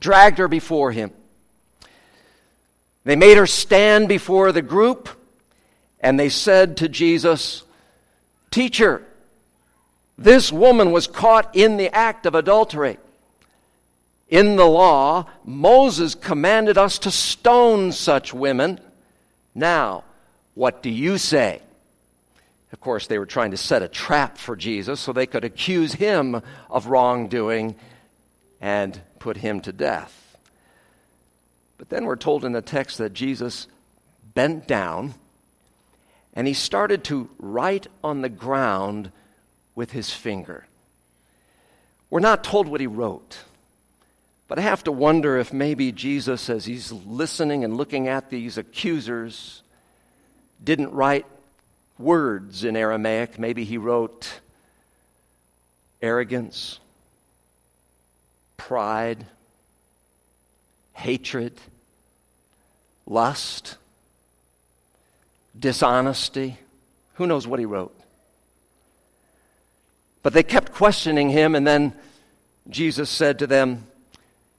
dragged 0.00 0.38
her 0.38 0.48
before 0.48 0.90
him. 0.90 1.10
They 3.04 3.16
made 3.16 3.36
her 3.36 3.46
stand 3.46 4.08
before 4.08 4.52
the 4.52 4.62
group, 4.62 5.10
and 6.00 6.18
they 6.18 6.30
said 6.30 6.78
to 6.78 6.88
Jesus, 6.88 7.62
Teacher, 8.50 9.02
this 10.16 10.50
woman 10.50 10.92
was 10.92 11.06
caught 11.06 11.54
in 11.54 11.76
the 11.76 11.94
act 11.94 12.24
of 12.24 12.34
adultery. 12.34 12.96
In 14.32 14.56
the 14.56 14.64
law, 14.64 15.26
Moses 15.44 16.14
commanded 16.14 16.78
us 16.78 16.98
to 17.00 17.10
stone 17.10 17.92
such 17.92 18.32
women. 18.32 18.80
Now, 19.54 20.04
what 20.54 20.82
do 20.82 20.88
you 20.88 21.18
say? 21.18 21.60
Of 22.72 22.80
course, 22.80 23.06
they 23.06 23.18
were 23.18 23.26
trying 23.26 23.50
to 23.50 23.58
set 23.58 23.82
a 23.82 23.88
trap 23.88 24.38
for 24.38 24.56
Jesus 24.56 25.00
so 25.00 25.12
they 25.12 25.26
could 25.26 25.44
accuse 25.44 25.92
him 25.92 26.40
of 26.70 26.86
wrongdoing 26.86 27.74
and 28.58 28.98
put 29.18 29.36
him 29.36 29.60
to 29.60 29.72
death. 29.72 30.38
But 31.76 31.90
then 31.90 32.06
we're 32.06 32.16
told 32.16 32.46
in 32.46 32.52
the 32.52 32.62
text 32.62 32.96
that 32.96 33.12
Jesus 33.12 33.66
bent 34.32 34.66
down 34.66 35.12
and 36.32 36.46
he 36.46 36.54
started 36.54 37.04
to 37.04 37.28
write 37.38 37.86
on 38.02 38.22
the 38.22 38.30
ground 38.30 39.12
with 39.74 39.90
his 39.90 40.10
finger. 40.10 40.64
We're 42.08 42.20
not 42.20 42.42
told 42.42 42.66
what 42.66 42.80
he 42.80 42.86
wrote. 42.86 43.36
But 44.52 44.58
I 44.58 44.62
have 44.64 44.84
to 44.84 44.92
wonder 44.92 45.38
if 45.38 45.50
maybe 45.50 45.92
Jesus, 45.92 46.50
as 46.50 46.66
he's 46.66 46.92
listening 46.92 47.64
and 47.64 47.78
looking 47.78 48.06
at 48.06 48.28
these 48.28 48.58
accusers, 48.58 49.62
didn't 50.62 50.92
write 50.92 51.24
words 51.98 52.62
in 52.62 52.76
Aramaic. 52.76 53.38
Maybe 53.38 53.64
he 53.64 53.78
wrote 53.78 54.30
arrogance, 56.02 56.80
pride, 58.58 59.24
hatred, 60.92 61.54
lust, 63.06 63.78
dishonesty. 65.58 66.58
Who 67.14 67.26
knows 67.26 67.46
what 67.46 67.58
he 67.58 67.64
wrote? 67.64 67.98
But 70.22 70.34
they 70.34 70.42
kept 70.42 70.74
questioning 70.74 71.30
him, 71.30 71.54
and 71.54 71.66
then 71.66 71.94
Jesus 72.68 73.08
said 73.08 73.38
to 73.38 73.46
them, 73.46 73.86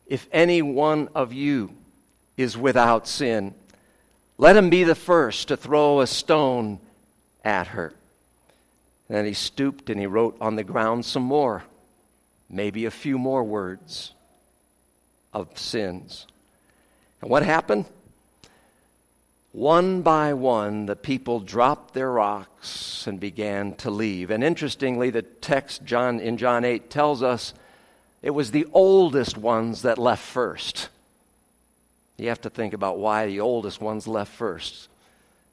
If 0.07 0.27
any 0.31 0.61
one 0.61 1.09
of 1.15 1.33
you 1.33 1.71
is 2.37 2.57
without 2.57 3.07
sin, 3.07 3.53
let 4.37 4.55
him 4.55 4.69
be 4.69 4.83
the 4.83 4.95
first 4.95 5.47
to 5.49 5.57
throw 5.57 6.01
a 6.01 6.07
stone 6.07 6.79
at 7.43 7.67
her. 7.67 7.93
And 9.07 9.17
then 9.17 9.25
he 9.25 9.33
stooped 9.33 9.89
and 9.89 9.99
he 9.99 10.07
wrote 10.07 10.37
on 10.41 10.55
the 10.55 10.63
ground 10.63 11.05
some 11.05 11.23
more, 11.23 11.63
maybe 12.49 12.85
a 12.85 12.91
few 12.91 13.17
more 13.17 13.43
words 13.43 14.13
of 15.33 15.57
sins. 15.57 16.25
And 17.21 17.29
what 17.29 17.43
happened? 17.43 17.85
One 19.51 20.01
by 20.01 20.33
one, 20.33 20.87
the 20.87 20.95
people 20.95 21.39
dropped 21.39 21.93
their 21.93 22.11
rocks 22.11 23.05
and 23.05 23.19
began 23.19 23.75
to 23.75 23.91
leave. 23.91 24.31
And 24.31 24.43
interestingly, 24.43 25.11
the 25.11 25.21
text 25.21 25.85
John, 25.85 26.19
in 26.19 26.37
John 26.37 26.65
8 26.65 26.89
tells 26.89 27.21
us 27.21 27.53
it 28.23 28.31
was 28.31 28.51
the 28.51 28.65
oldest 28.71 29.37
ones 29.37 29.81
that 29.81 29.97
left 29.97 30.23
first. 30.23 30.87
You 32.17 32.29
have 32.29 32.41
to 32.41 32.49
think 32.49 32.73
about 32.73 32.97
why 32.97 33.27
the 33.27 33.41
oldest 33.41 33.81
ones 33.81 34.07
left 34.07 34.31
first. 34.31 34.87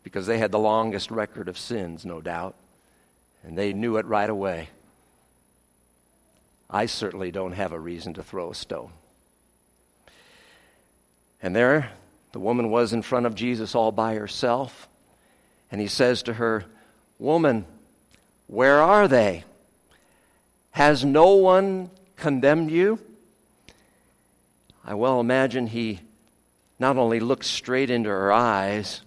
Because 0.05 0.27
they 0.27 0.39
had 0.39 0.53
the 0.53 0.59
longest 0.59 1.11
record 1.11 1.49
of 1.49 1.59
sins, 1.59 2.07
no 2.07 2.21
doubt. 2.21 2.55
And 3.43 3.59
they 3.59 3.73
knew 3.73 3.97
it 3.97 4.07
right 4.07 4.31
away. 4.31 4.69
I 6.71 6.87
certainly 6.87 7.33
don't 7.33 7.53
have 7.53 7.73
a 7.73 7.79
reason 7.79 8.15
to 8.15 8.23
throw 8.23 8.53
a 8.53 8.55
stone. 8.55 8.93
And 11.43 11.57
there, 11.57 11.91
the 12.31 12.39
woman 12.39 12.71
was 12.71 12.93
in 12.93 13.03
front 13.03 13.27
of 13.27 13.35
Jesus 13.35 13.75
all 13.75 13.91
by 13.91 14.15
herself. 14.15 14.89
And 15.73 15.81
he 15.81 15.89
says 15.89 16.23
to 16.23 16.35
her, 16.35 16.65
Woman, 17.19 17.65
where 18.47 18.81
are 18.81 19.09
they? 19.09 19.43
Has 20.71 21.05
no 21.05 21.35
one 21.35 21.91
condemned 22.21 22.71
you? 22.71 22.99
I 24.85 24.95
well 24.95 25.21
imagine 25.21 25.67
he 25.67 26.01
not 26.79 26.97
only 26.97 27.21
looked 27.21 27.45
straight 27.45 27.91
into 27.91 28.09
her 28.09 28.33
eyes, 28.33 29.03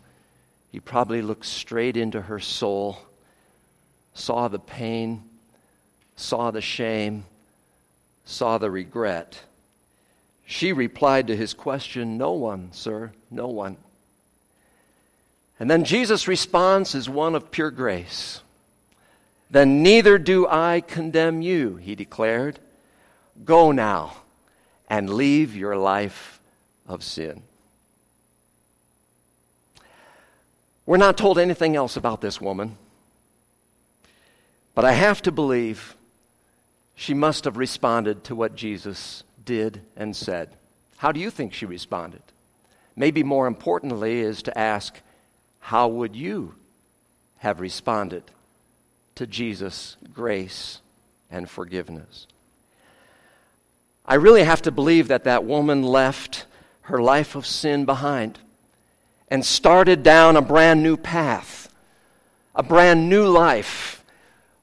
he 0.71 0.79
probably 0.79 1.21
looked 1.21 1.45
straight 1.45 1.97
into 1.97 2.21
her 2.21 2.39
soul, 2.39 2.99
saw 4.13 4.47
the 4.47 4.59
pain, 4.59 5.23
saw 6.15 6.51
the 6.51 6.61
shame, 6.61 7.25
saw 8.25 8.57
the 8.57 8.69
regret. 8.69 9.39
She 10.45 10.73
replied 10.73 11.27
to 11.27 11.35
his 11.35 11.53
question, 11.53 12.17
No 12.17 12.33
one, 12.33 12.69
sir, 12.73 13.11
no 13.31 13.47
one. 13.47 13.77
And 15.59 15.69
then 15.69 15.83
Jesus' 15.83 16.27
response 16.27 16.95
is 16.95 17.09
one 17.09 17.35
of 17.35 17.51
pure 17.51 17.71
grace. 17.71 18.41
then 19.49 19.83
neither 19.83 20.17
do 20.17 20.47
I 20.47 20.81
condemn 20.81 21.41
you, 21.41 21.75
he 21.75 21.95
declared. 21.95 22.59
Go 23.43 23.71
now 23.71 24.15
and 24.89 25.09
leave 25.09 25.55
your 25.55 25.75
life 25.75 26.39
of 26.87 27.03
sin. 27.03 27.41
We're 30.85 30.97
not 30.97 31.17
told 31.17 31.39
anything 31.39 31.75
else 31.75 31.95
about 31.95 32.21
this 32.21 32.41
woman, 32.41 32.77
but 34.75 34.85
I 34.85 34.91
have 34.91 35.21
to 35.23 35.31
believe 35.31 35.95
she 36.95 37.13
must 37.13 37.45
have 37.45 37.57
responded 37.57 38.25
to 38.25 38.35
what 38.35 38.55
Jesus 38.55 39.23
did 39.43 39.81
and 39.95 40.15
said. 40.15 40.49
How 40.97 41.11
do 41.11 41.19
you 41.19 41.29
think 41.29 41.53
she 41.53 41.65
responded? 41.65 42.21
Maybe 42.95 43.23
more 43.23 43.47
importantly 43.47 44.19
is 44.19 44.43
to 44.43 44.57
ask, 44.57 44.99
how 45.59 45.87
would 45.87 46.15
you 46.15 46.55
have 47.37 47.59
responded 47.59 48.23
to 49.15 49.25
Jesus' 49.25 49.97
grace 50.13 50.79
and 51.31 51.49
forgiveness? 51.49 52.27
I 54.05 54.15
really 54.15 54.43
have 54.43 54.61
to 54.63 54.71
believe 54.71 55.07
that 55.07 55.23
that 55.23 55.45
woman 55.45 55.83
left 55.83 56.45
her 56.81 57.01
life 57.01 57.35
of 57.35 57.45
sin 57.45 57.85
behind 57.85 58.39
and 59.29 59.45
started 59.45 60.03
down 60.03 60.35
a 60.35 60.41
brand 60.41 60.83
new 60.83 60.97
path, 60.97 61.73
a 62.53 62.63
brand 62.63 63.09
new 63.09 63.27
life, 63.27 64.03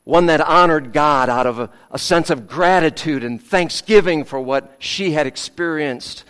one 0.04 0.26
that 0.26 0.40
honored 0.40 0.92
God 0.92 1.28
out 1.28 1.47
of 1.47 1.59
a, 1.59 1.70
a, 1.90 1.99
sense 1.99 2.30
of 2.30 2.47
gratitude 2.47 3.25
and 3.25 3.42
thanksgiving 3.42 4.25
for 4.25 4.40
what 4.40 4.76
she 4.78 5.12
had 5.12 5.26
experienced 5.26 6.25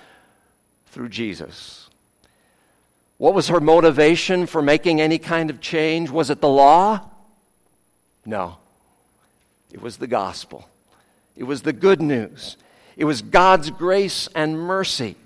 through 0.86 1.08
Jesus. 1.08 1.88
What 3.18 3.34
was 3.34 3.48
her 3.48 3.60
motivation 3.60 4.46
for 4.46 4.62
making 4.62 5.00
any 5.00 5.18
kind 5.18 5.50
of 5.50 5.60
change? 5.60 6.10
Was 6.10 6.30
it 6.30 6.40
the 6.40 6.48
law? 6.48 7.00
No. 8.24 8.56
It 9.72 9.82
was 9.82 9.98
the 9.98 10.06
gospel. 10.06 10.68
It 11.36 11.44
was 11.44 11.62
the 11.62 11.72
good 11.72 12.00
news. 12.00 12.56
It 13.00 13.06
was 13.06 13.22
God's 13.22 13.70
grace 13.70 14.28
and 14.34 14.60
mercy 14.60 15.16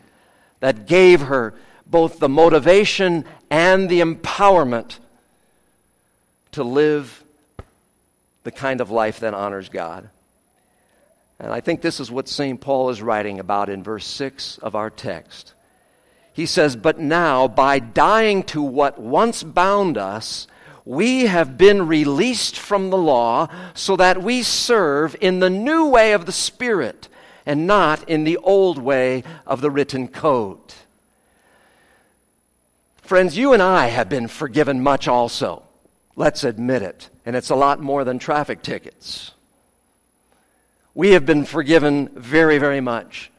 that 0.60 0.86
gave 0.86 1.22
her 1.22 1.54
both 1.84 2.20
the 2.20 2.28
motivation 2.28 3.24
and 3.50 3.88
the 3.88 4.00
empowerment 4.00 5.00
to 6.52 6.62
live 6.62 7.24
the 8.44 8.52
kind 8.52 8.80
of 8.80 8.92
life 8.92 9.18
that 9.20 9.34
honors 9.34 9.68
God. 9.70 10.08
And 11.40 11.52
I 11.52 11.60
think 11.60 11.82
this 11.82 11.98
is 11.98 12.12
what 12.12 12.28
St. 12.28 12.60
Paul 12.60 12.90
is 12.90 13.02
writing 13.02 13.40
about 13.40 13.68
in 13.68 13.82
verse 13.82 14.06
6 14.06 14.58
of 14.58 14.76
our 14.76 14.88
text. 14.88 15.52
He 16.32 16.46
says, 16.46 16.76
But 16.76 17.00
now, 17.00 17.48
by 17.48 17.80
dying 17.80 18.44
to 18.44 18.62
what 18.62 19.00
once 19.00 19.42
bound 19.42 19.98
us, 19.98 20.46
we 20.84 21.26
have 21.26 21.58
been 21.58 21.88
released 21.88 22.56
from 22.56 22.90
the 22.90 22.96
law 22.96 23.48
so 23.74 23.96
that 23.96 24.22
we 24.22 24.44
serve 24.44 25.16
in 25.20 25.40
the 25.40 25.50
new 25.50 25.88
way 25.88 26.12
of 26.12 26.24
the 26.24 26.30
Spirit 26.30 27.08
and 27.46 27.66
not 27.66 28.08
in 28.08 28.24
the 28.24 28.36
old 28.38 28.78
way 28.78 29.22
of 29.46 29.60
the 29.60 29.70
written 29.70 30.08
code. 30.08 30.58
Friends, 33.02 33.36
you 33.36 33.52
and 33.52 33.62
I 33.62 33.88
have 33.88 34.08
been 34.08 34.28
forgiven 34.28 34.82
much 34.82 35.08
also. 35.08 35.62
Let's 36.16 36.44
admit 36.44 36.82
it. 36.82 37.10
And 37.26 37.36
it's 37.36 37.50
a 37.50 37.54
lot 37.54 37.80
more 37.80 38.04
than 38.04 38.18
traffic 38.18 38.62
tickets. 38.62 39.32
We 40.94 41.10
have 41.10 41.26
been 41.26 41.44
forgiven 41.44 42.08
very, 42.14 42.58
very 42.58 42.80
much. 42.80 43.30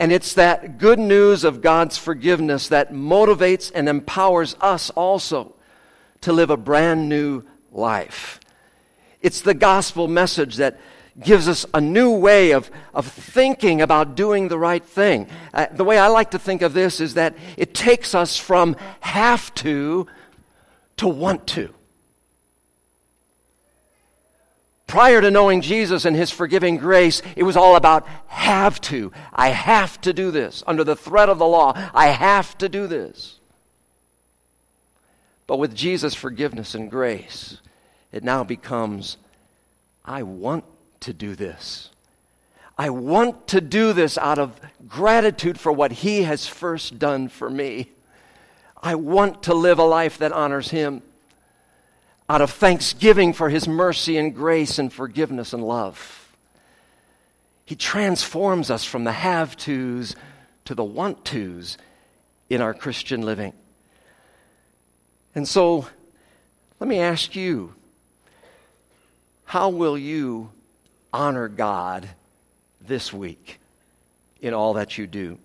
And 0.00 0.12
it's 0.12 0.34
that 0.34 0.78
good 0.78 0.98
news 0.98 1.44
of 1.44 1.60
God's 1.60 1.98
forgiveness 1.98 2.68
that 2.68 2.92
motivates 2.92 3.72
and 3.74 3.88
empowers 3.88 4.56
us 4.60 4.90
also 4.90 5.54
to 6.20 6.32
live 6.32 6.50
a 6.50 6.56
brand 6.56 7.08
new 7.08 7.42
life. 7.72 8.40
It's 9.20 9.40
the 9.40 9.54
gospel 9.54 10.06
message 10.06 10.56
that 10.56 10.78
gives 11.20 11.48
us 11.48 11.66
a 11.74 11.80
new 11.80 12.12
way 12.12 12.52
of, 12.52 12.70
of 12.94 13.06
thinking 13.06 13.80
about 13.80 14.14
doing 14.14 14.48
the 14.48 14.58
right 14.58 14.84
thing. 14.84 15.26
Uh, 15.52 15.66
the 15.72 15.84
way 15.84 15.98
I 15.98 16.08
like 16.08 16.32
to 16.32 16.38
think 16.38 16.62
of 16.62 16.74
this 16.74 17.00
is 17.00 17.14
that 17.14 17.36
it 17.56 17.74
takes 17.74 18.14
us 18.14 18.36
from 18.36 18.76
have 19.00 19.52
to 19.56 20.06
to 20.98 21.08
want 21.08 21.46
to. 21.48 21.72
Prior 24.86 25.20
to 25.20 25.30
knowing 25.30 25.60
Jesus 25.60 26.04
and 26.06 26.16
his 26.16 26.30
forgiving 26.30 26.78
grace, 26.78 27.20
it 27.36 27.42
was 27.42 27.56
all 27.56 27.76
about 27.76 28.06
have 28.28 28.80
to. 28.82 29.12
I 29.32 29.48
have 29.48 30.00
to 30.00 30.12
do 30.12 30.30
this. 30.30 30.64
Under 30.66 30.82
the 30.82 30.96
threat 30.96 31.28
of 31.28 31.38
the 31.38 31.46
law, 31.46 31.74
I 31.92 32.06
have 32.06 32.56
to 32.58 32.68
do 32.68 32.86
this. 32.86 33.38
But 35.46 35.58
with 35.58 35.74
Jesus' 35.74 36.14
forgiveness 36.14 36.74
and 36.74 36.90
grace, 36.90 37.58
it 38.12 38.24
now 38.24 38.44
becomes 38.44 39.18
I 40.04 40.22
want 40.22 40.64
to 41.00 41.12
do 41.12 41.34
this. 41.34 41.90
I 42.76 42.90
want 42.90 43.48
to 43.48 43.60
do 43.60 43.92
this 43.92 44.16
out 44.16 44.38
of 44.38 44.60
gratitude 44.88 45.58
for 45.58 45.72
what 45.72 45.90
He 45.90 46.22
has 46.22 46.46
first 46.46 46.98
done 46.98 47.28
for 47.28 47.50
me. 47.50 47.90
I 48.80 48.94
want 48.94 49.42
to 49.44 49.54
live 49.54 49.80
a 49.80 49.84
life 49.84 50.18
that 50.18 50.32
honors 50.32 50.70
Him 50.70 51.02
out 52.28 52.40
of 52.40 52.50
thanksgiving 52.50 53.32
for 53.32 53.48
His 53.48 53.66
mercy 53.66 54.16
and 54.16 54.34
grace 54.34 54.78
and 54.78 54.92
forgiveness 54.92 55.52
and 55.52 55.64
love. 55.64 56.32
He 57.64 57.74
transforms 57.74 58.70
us 58.70 58.84
from 58.84 59.04
the 59.04 59.12
have 59.12 59.56
tos 59.56 60.14
to 60.64 60.74
the 60.74 60.84
want 60.84 61.24
tos 61.24 61.76
in 62.48 62.60
our 62.60 62.74
Christian 62.74 63.22
living. 63.22 63.52
And 65.34 65.46
so, 65.46 65.86
let 66.78 66.88
me 66.88 67.00
ask 67.00 67.34
you 67.34 67.74
how 69.44 69.68
will 69.70 69.98
you 69.98 70.50
honor 71.18 71.48
God 71.48 72.08
this 72.80 73.12
week 73.12 73.58
in 74.40 74.54
all 74.54 74.74
that 74.74 74.96
you 74.96 75.08
do? 75.08 75.36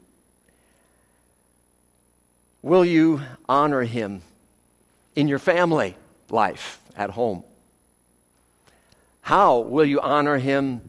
Will 2.62 2.86
you 2.86 3.22
honor 3.50 3.82
Him 3.82 4.22
in 5.16 5.28
your 5.28 5.40
family 5.40 5.96
life 6.30 6.80
at 6.96 7.10
home? 7.10 7.44
How 9.22 9.62
will 9.62 9.84
you 9.86 10.00
honor 10.00 10.38
Him 10.38 10.82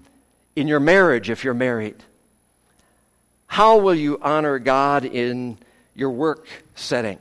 in 0.55 0.69
your 0.69 0.81
marriage 0.81 1.31
if 1.31 1.45
you're 1.45 1.55
married? 1.55 1.97
How 3.47 3.79
will 3.79 3.95
you 3.95 4.19
honor 4.21 4.59
God 4.59 5.07
in 5.07 5.57
your 5.95 6.11
work 6.11 6.47
setting? 6.75 7.19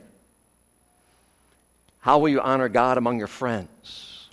How 2.00 2.18
will 2.18 2.28
you 2.28 2.42
honor 2.42 2.68
God 2.68 2.98
among 2.98 3.18
your 3.18 3.26
friends? 3.26 4.28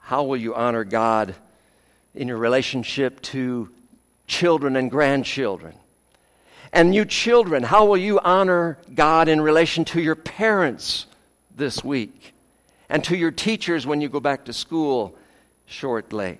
How 0.00 0.24
will 0.24 0.36
you 0.36 0.52
honor 0.56 0.82
God 0.82 1.36
in 2.14 2.28
your 2.28 2.36
relationship 2.36 3.20
to 3.22 3.70
children 4.26 4.76
and 4.76 4.90
grandchildren. 4.90 5.74
And 6.72 6.94
you 6.94 7.04
children, 7.04 7.62
how 7.62 7.86
will 7.86 7.96
you 7.96 8.18
honor 8.18 8.78
God 8.92 9.28
in 9.28 9.40
relation 9.40 9.84
to 9.86 10.00
your 10.00 10.16
parents 10.16 11.06
this 11.54 11.84
week? 11.84 12.32
And 12.88 13.02
to 13.04 13.16
your 13.16 13.30
teachers 13.30 13.86
when 13.86 14.00
you 14.00 14.08
go 14.08 14.20
back 14.20 14.44
to 14.46 14.52
school 14.52 15.16
shortly? 15.66 16.38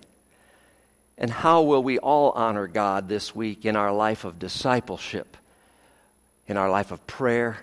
And 1.16 1.30
how 1.30 1.62
will 1.62 1.82
we 1.82 1.98
all 1.98 2.32
honor 2.32 2.66
God 2.66 3.08
this 3.08 3.34
week 3.34 3.64
in 3.64 3.76
our 3.76 3.92
life 3.92 4.24
of 4.24 4.38
discipleship, 4.38 5.36
in 6.48 6.56
our 6.56 6.68
life 6.68 6.90
of 6.90 7.06
prayer, 7.06 7.58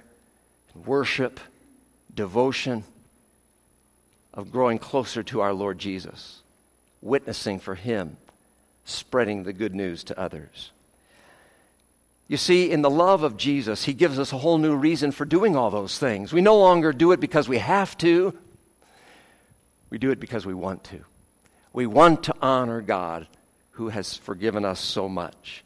worship, 0.86 1.40
devotion, 2.14 2.84
of 4.34 4.52
growing 4.52 4.80
closer 4.80 5.24
to 5.24 5.42
our 5.42 5.54
Lord 5.54 5.78
Jesus? 5.78 6.42
Witnessing 7.02 7.60
for 7.60 7.76
Him, 7.76 8.18
spreading 8.86 9.44
the 9.44 9.54
good 9.54 9.76
news 9.76 10.04
to 10.06 10.20
others. 10.20 10.72
You 12.28 12.38
see, 12.38 12.72
in 12.72 12.82
the 12.82 12.90
love 12.90 13.24
of 13.24 13.36
Jesus, 13.36 13.84
He 13.84 13.94
gives 13.94 14.18
us 14.18 14.32
a 14.32 14.38
whole 14.38 14.58
new 14.58 14.76
reason 14.76 15.12
for 15.12 15.26
doing 15.26 15.56
all 15.56 15.70
those 15.70 15.98
things. 15.98 16.32
We 16.32 16.42
no 16.42 16.58
longer 16.58 16.94
do 16.94 17.12
it 17.12 17.20
because 17.20 17.50
we 17.50 17.58
have 17.58 17.98
to, 17.98 18.38
we 19.90 19.98
do 19.98 20.12
it 20.12 20.20
because 20.20 20.46
we 20.46 20.54
want 20.54 20.84
to. 20.86 21.00
We 21.74 21.86
want 21.86 22.24
to 22.24 22.36
honor 22.42 22.82
God 22.82 23.28
who 23.72 23.90
has 23.90 24.16
forgiven 24.16 24.64
us 24.64 24.80
so 24.80 25.10
much. 25.10 25.64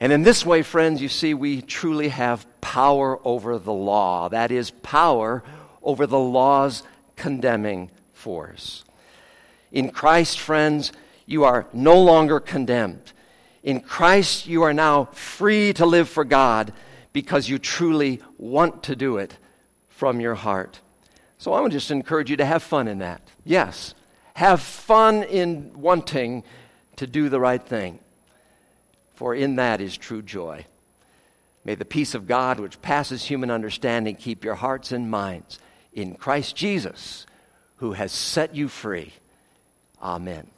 And 0.00 0.12
in 0.12 0.22
this 0.22 0.46
way, 0.46 0.62
friends, 0.62 1.02
you 1.02 1.08
see, 1.08 1.34
we 1.34 1.60
truly 1.60 2.08
have 2.08 2.46
power 2.60 3.18
over 3.24 3.58
the 3.58 3.72
law. 3.72 4.28
That 4.28 4.52
is, 4.52 4.70
power 4.70 5.42
over 5.82 6.06
the 6.06 6.18
law's 6.18 6.84
condemning 7.16 7.90
force. 8.12 8.84
In 9.72 9.90
Christ, 9.90 10.40
friends, 10.40 10.92
you 11.26 11.44
are 11.44 11.66
no 11.72 12.00
longer 12.00 12.40
condemned. 12.40 13.12
In 13.62 13.80
Christ, 13.80 14.46
you 14.46 14.62
are 14.62 14.72
now 14.72 15.06
free 15.12 15.72
to 15.74 15.84
live 15.84 16.08
for 16.08 16.24
God 16.24 16.72
because 17.12 17.48
you 17.48 17.58
truly 17.58 18.22
want 18.38 18.84
to 18.84 18.96
do 18.96 19.18
it 19.18 19.36
from 19.88 20.20
your 20.20 20.34
heart. 20.34 20.80
So 21.38 21.52
I 21.52 21.60
would 21.60 21.72
just 21.72 21.90
encourage 21.90 22.30
you 22.30 22.36
to 22.36 22.44
have 22.44 22.62
fun 22.62 22.88
in 22.88 22.98
that. 22.98 23.20
Yes, 23.44 23.94
have 24.34 24.60
fun 24.60 25.22
in 25.24 25.72
wanting 25.74 26.44
to 26.96 27.06
do 27.06 27.28
the 27.28 27.40
right 27.40 27.62
thing, 27.62 27.98
for 29.14 29.34
in 29.34 29.56
that 29.56 29.80
is 29.80 29.96
true 29.96 30.22
joy. 30.22 30.64
May 31.64 31.74
the 31.74 31.84
peace 31.84 32.14
of 32.14 32.26
God, 32.26 32.58
which 32.58 32.80
passes 32.80 33.24
human 33.24 33.50
understanding, 33.50 34.16
keep 34.16 34.44
your 34.44 34.54
hearts 34.54 34.92
and 34.92 35.10
minds 35.10 35.58
in 35.92 36.14
Christ 36.14 36.56
Jesus, 36.56 37.26
who 37.76 37.92
has 37.92 38.12
set 38.12 38.54
you 38.54 38.68
free 38.68 39.12
Amen. 40.02 40.57